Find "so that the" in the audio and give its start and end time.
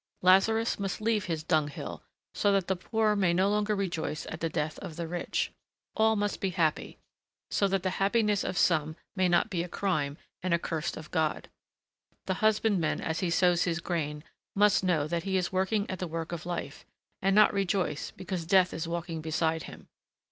2.33-2.75, 7.51-7.91